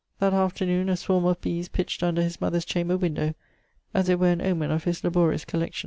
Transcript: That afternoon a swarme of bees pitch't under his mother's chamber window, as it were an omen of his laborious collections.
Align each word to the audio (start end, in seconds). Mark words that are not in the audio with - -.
That 0.17 0.33
afternoon 0.33 0.89
a 0.89 0.93
swarme 0.97 1.25
of 1.29 1.41
bees 1.41 1.67
pitch't 1.69 2.01
under 2.01 2.23
his 2.23 2.41
mother's 2.41 2.65
chamber 2.65 2.97
window, 2.97 3.35
as 3.93 4.09
it 4.09 4.17
were 4.19 4.31
an 4.31 4.41
omen 4.41 4.71
of 4.71 4.85
his 4.85 5.03
laborious 5.03 5.45
collections. 5.45 5.79